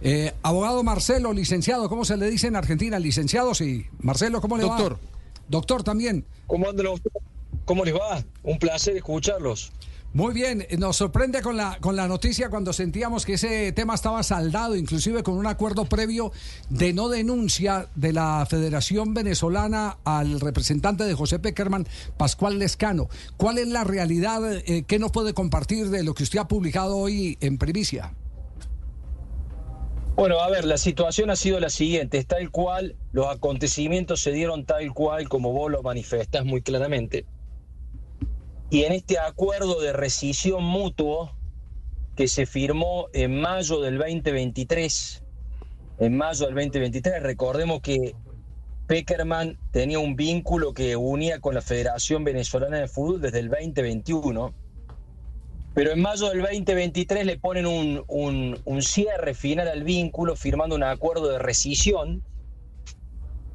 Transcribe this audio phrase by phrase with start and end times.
[0.00, 2.98] Eh, abogado Marcelo, licenciado, ¿cómo se le dice en Argentina?
[2.98, 3.86] Licenciado, sí.
[4.00, 4.76] Marcelo, ¿cómo le va?
[4.76, 4.98] Doctor.
[5.48, 6.24] Doctor también.
[6.46, 6.86] ¿Cómo andan?
[7.64, 8.22] ¿Cómo les va?
[8.42, 9.72] Un placer escucharlos.
[10.14, 14.22] Muy bien, nos sorprende con la, con la noticia cuando sentíamos que ese tema estaba
[14.22, 16.32] saldado, inclusive con un acuerdo previo
[16.70, 21.86] de no denuncia de la Federación Venezolana al representante de José Peckerman,
[22.16, 23.10] Pascual Lescano.
[23.36, 26.96] ¿Cuál es la realidad eh, que nos puede compartir de lo que usted ha publicado
[26.96, 28.14] hoy en primicia?
[30.18, 34.32] Bueno, a ver, la situación ha sido la siguiente, es tal cual, los acontecimientos se
[34.32, 37.24] dieron tal cual como vos lo manifestás muy claramente.
[38.68, 41.36] Y en este acuerdo de rescisión mutuo
[42.16, 45.22] que se firmó en mayo del 2023,
[46.00, 48.16] en mayo del 2023, recordemos que
[48.88, 54.52] Peckerman tenía un vínculo que unía con la Federación Venezolana de Fútbol desde el 2021,
[55.78, 58.04] pero en mayo del 2023 le ponen un,
[58.64, 62.24] un, cierre final al vínculo firmando un acuerdo de rescisión,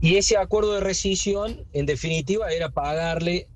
[0.00, 3.48] y ese acuerdo de rescisión, en definitiva, era pagarle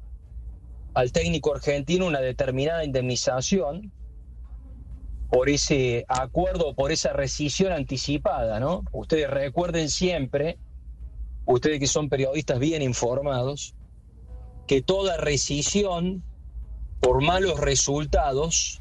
[0.93, 3.93] al técnico argentino una determinada indemnización
[5.31, 8.83] por ese acuerdo, por esa rescisión anticipada, ¿no?
[8.91, 10.59] Ustedes recuerden siempre,
[11.47, 13.77] ustedes que son periodistas bien informados,
[14.67, 16.25] que toda rescisión
[17.01, 18.81] por malos resultados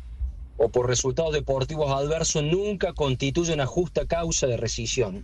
[0.57, 5.23] o por resultados deportivos adversos nunca constituye una justa causa de rescisión.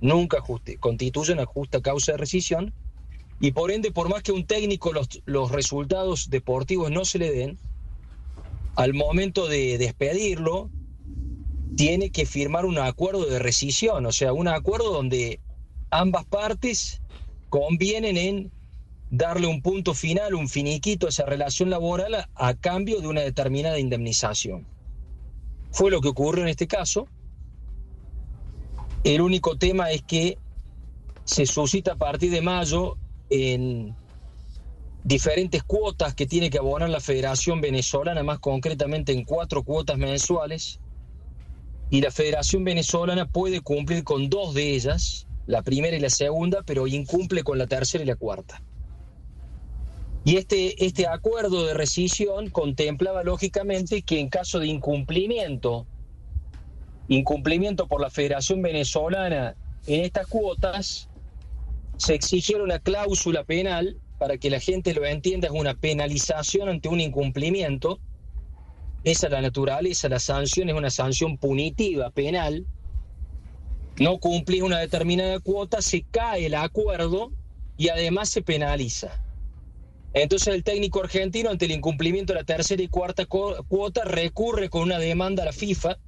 [0.00, 0.42] Nunca
[0.78, 2.72] constituye una justa causa de rescisión
[3.40, 7.30] y por ende, por más que un técnico los, los resultados deportivos no se le
[7.30, 7.58] den,
[8.74, 10.70] al momento de despedirlo,
[11.76, 15.40] tiene que firmar un acuerdo de rescisión, o sea, un acuerdo donde
[15.90, 17.00] ambas partes
[17.48, 18.52] convienen en
[19.10, 23.22] darle un punto final, un finiquito a esa relación laboral a, a, cambio de una
[23.22, 24.66] determinada indemnización.
[25.70, 27.06] Fue lo que ocurrió en este caso.
[29.04, 30.38] El único tema es que
[31.24, 32.96] se suscita a partir de mayo
[33.30, 33.94] en
[35.04, 40.80] diferentes cuotas que tiene que abonar la Federación Venezolana, más concretamente en cuatro cuotas mensuales,
[41.90, 46.62] y la Federación Venezolana puede cumplir con dos de ellas, la primera y la segunda,
[46.66, 48.62] pero incumple con la tercera y la cuarta.
[50.28, 55.86] Y este, este acuerdo de rescisión contemplaba lógicamente que en caso de incumplimiento,
[57.08, 59.56] incumplimiento por la Federación Venezolana
[59.86, 61.08] en estas cuotas,
[61.96, 66.90] se exigiera una cláusula penal, para que la gente lo entienda, es una penalización ante
[66.90, 67.98] un incumplimiento.
[69.04, 72.66] Esa es la naturaleza, la sanción es una sanción punitiva, penal.
[73.98, 77.32] No cumplís una determinada cuota, se cae el acuerdo
[77.78, 79.24] y además se penaliza.
[80.14, 84.82] Entonces el técnico argentino ante el incumplimiento de la tercera y cuarta cuota recurre con
[84.82, 85.98] una demanda a la FIFA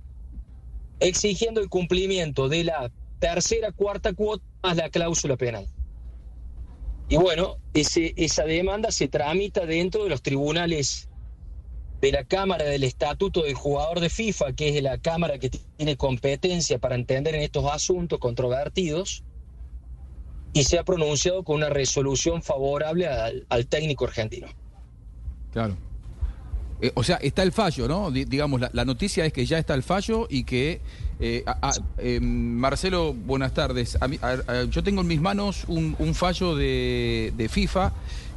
[1.01, 5.67] exigiendo el cumplimiento de la tercera, cuarta cuota más la cláusula penal.
[7.09, 11.09] Y bueno, ese, esa demanda se tramita dentro de los tribunales
[12.01, 15.97] de la Cámara del Estatuto del Jugador de FIFA, que es la Cámara que tiene
[15.97, 19.25] competencia para entender en estos asuntos controvertidos,
[20.53, 24.49] y se ha pronunciado con una resolución favorable al, al técnico argentino.
[25.53, 25.77] Claro.
[26.81, 28.11] Eh, o sea, está el fallo, ¿no?
[28.11, 30.81] Digamos, la, noticia es que ya está el fallo y que...
[31.23, 31.45] Eh,
[31.99, 33.99] eh, Marcelo, buenas tardes.
[34.71, 37.93] Yo tengo en mis manos un, fallo de, de, FIFA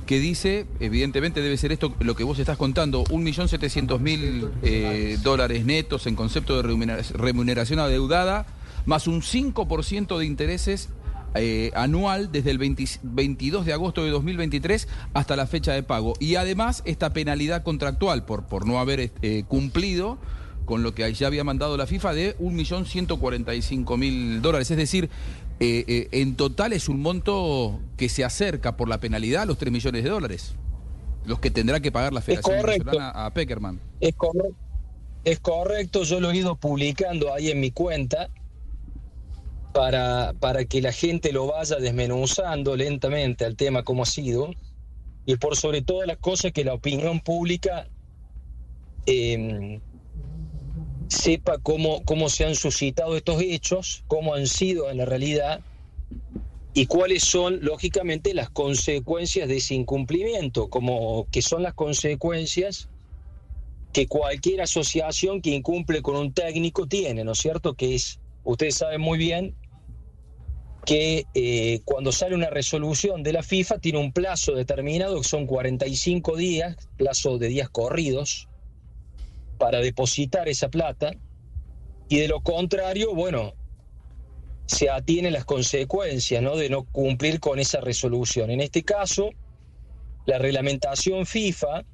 [0.05, 6.07] que dice, evidentemente debe ser esto lo que vos estás contando, 1.700.000 eh, dólares netos
[6.07, 8.45] en concepto de remuneración adeudada,
[8.85, 10.89] más un 5% de intereses
[11.35, 16.13] eh, anual desde el 20, 22 de agosto de 2023 hasta la fecha de pago.
[16.19, 20.17] Y además esta penalidad contractual por, por no haber eh, cumplido
[20.65, 24.71] con lo que ya había mandado la FIFA de 1.145.000 dólares.
[24.71, 25.09] Es decir,
[25.59, 29.57] eh, eh, en total es un monto que se acerca por la penalidad a los
[29.57, 30.55] 3 millones de dólares.
[31.25, 33.79] Los que tendrá que pagar la Federación Venezolana a Peckerman.
[33.99, 34.55] Es correcto.
[35.23, 38.29] Es correcto, yo lo he ido publicando ahí en mi cuenta
[39.73, 44.51] para, para que la gente lo vaya desmenuzando lentamente al tema como ha sido
[45.25, 47.87] y por sobre todas las cosas que la opinión pública
[49.05, 49.79] eh,
[51.07, 55.61] sepa cómo, cómo se han suscitado estos hechos, cómo han sido en la realidad
[56.73, 62.89] y cuáles son, lógicamente, las consecuencias de ese incumplimiento, como que son las consecuencias
[63.91, 67.75] que cualquier asociación que incumple con un técnico tiene, ¿no es cierto?
[67.75, 69.55] Que es, ustedes saben muy bien
[70.85, 75.45] que eh, cuando sale una resolución de la FIFA tiene un plazo determinado, que son
[75.45, 78.49] 45 días, plazo de días corridos,
[79.57, 81.11] para depositar esa plata.
[82.09, 83.53] y de lo contrario, bueno,
[84.65, 86.55] se atiene las consecuencias ¿no?
[86.57, 88.51] de no cumplir con esa resolución.
[88.51, 89.29] En este caso,
[90.25, 91.85] la reglamentación FIFA,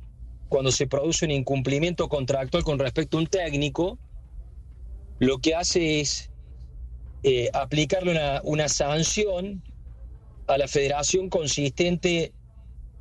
[0.49, 3.97] cuando se produce un incumplimiento contractual con respecto a un técnico,
[5.19, 6.31] lo que hace es
[7.23, 9.63] eh, aplicarle una, sanción
[10.47, 12.33] a la federación consistente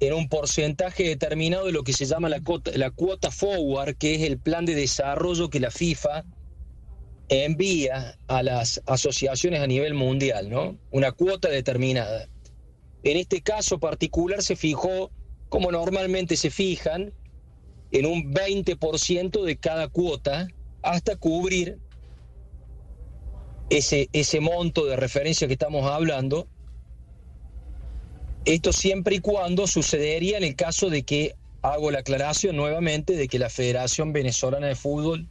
[0.01, 2.41] en un porcentaje determinado de lo que se llama la
[2.75, 6.25] la cuota forward, que es el plan de desarrollo que la FIFA
[7.29, 10.79] envía a las asociaciones a nivel mundial, ¿no?
[10.91, 12.29] Una cuota determinada.
[13.03, 15.11] En este caso particular se fijó,
[15.49, 17.13] como normalmente se fijan,
[17.93, 20.49] en un 20% de cada cuota
[20.83, 21.79] hasta cubrir
[23.71, 26.47] ese, ese monto de referencia que estamos hablando.
[28.45, 33.29] Esto siempre y cuando sucedería en el caso de que, hago la aclaración nuevamente, de
[33.29, 35.29] que la Federación Venezolana de Fútbol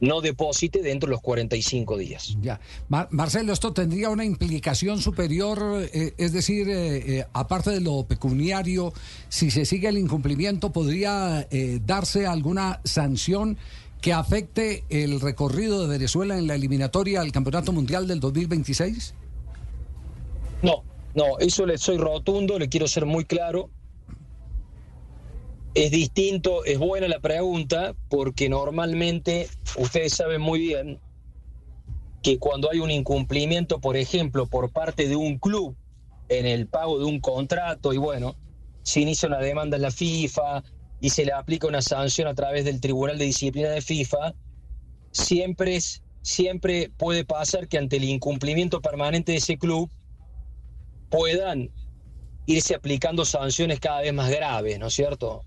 [0.00, 2.36] no deposite dentro de los 45 días.
[2.42, 2.60] Ya.
[2.88, 5.88] Marcelo, ¿esto tendría una implicación superior?
[5.92, 8.92] Eh, es decir, eh, eh, aparte de lo pecuniario,
[9.28, 11.46] si se sigue el incumplimiento, ¿podría
[11.86, 13.56] darse alguna sanción
[14.04, 19.14] que afecte el recorrido de Venezuela en la eliminatoria al Campeonato Mundial del 2026?
[20.60, 20.84] No,
[21.14, 23.70] no, eso le soy rotundo, le quiero ser muy claro.
[25.72, 29.48] Es distinto, es buena la pregunta, porque normalmente
[29.78, 31.00] ustedes saben muy bien
[32.22, 35.76] que cuando hay un incumplimiento, por ejemplo, por parte de un club
[36.28, 38.36] en el pago de un contrato, y bueno,
[38.82, 40.62] se inicia una demanda en la FIFA,
[41.04, 44.34] y se le aplica una sanción a través del Tribunal de Disciplina de FIFA,
[45.10, 49.90] siempre, es, siempre puede pasar que ante el incumplimiento permanente de ese club
[51.10, 51.70] puedan
[52.46, 55.44] irse aplicando sanciones cada vez más graves, ¿no es cierto?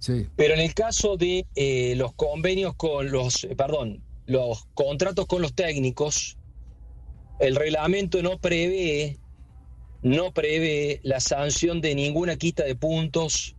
[0.00, 0.26] Sí.
[0.34, 5.40] Pero en el caso de eh, los convenios con los, eh, perdón, los contratos con
[5.40, 6.36] los técnicos,
[7.38, 9.20] el reglamento no prevé,
[10.02, 13.54] no prevé la sanción de ninguna quita de puntos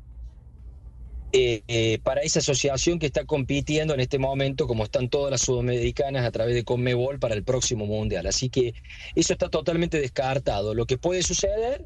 [1.33, 5.41] eh, eh, para esa asociación que está compitiendo en este momento, como están todas las
[5.41, 8.27] sudamericanas a través de Conmebol para el próximo mundial.
[8.27, 8.73] Así que
[9.15, 10.73] eso está totalmente descartado.
[10.73, 11.85] Lo que puede suceder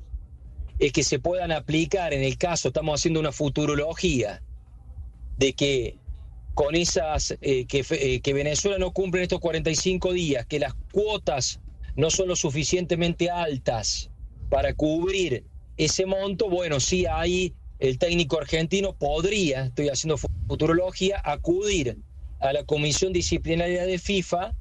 [0.79, 4.41] es que se puedan aplicar, en el caso, estamos haciendo una futurología,
[5.37, 5.97] de que
[6.55, 11.59] con esas, eh, que, que Venezuela no cumple estos 45 días, que las cuotas
[11.95, 14.09] no son lo suficientemente altas
[14.49, 15.43] para cubrir
[15.77, 20.17] ese monto, bueno, sí hay el técnico argentino podría, estoy haciendo
[20.47, 21.97] futurología, acudir
[22.39, 24.53] a la Comisión Disciplinaria de FIFA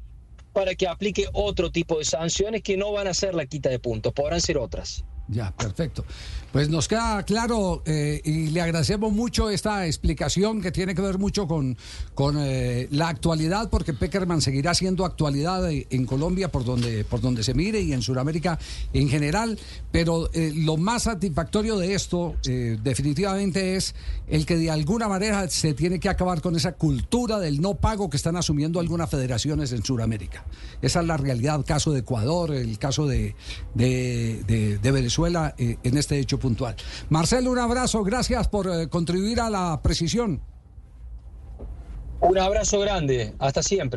[0.52, 3.78] para que aplique otro tipo de sanciones que no van a ser la quita de
[3.78, 5.05] puntos, podrán ser otras.
[5.28, 6.05] Ya, perfecto.
[6.54, 11.18] Pues nos queda claro eh, y le agradecemos mucho esta explicación que tiene que ver
[11.18, 11.76] mucho con,
[12.14, 17.42] con eh, la actualidad, porque Peckerman seguirá siendo actualidad en Colombia por donde, por donde
[17.42, 18.56] se mire y en Sudamérica
[18.92, 19.58] en general.
[19.90, 23.96] Pero eh, lo más satisfactorio de esto definitivamente es
[24.28, 28.08] el que de alguna manera se tiene que acabar con esa cultura del no pago
[28.08, 30.44] que están asumiendo algunas federaciones en Sudamérica.
[30.82, 33.34] Esa es la realidad, caso de Ecuador, el caso de,
[33.74, 36.76] de Venezuela en este hecho puntual.
[37.08, 40.43] Marcelo, un abrazo, gracias por eh, contribuir a la precisión.
[42.20, 43.93] Un abrazo grande, hasta siempre.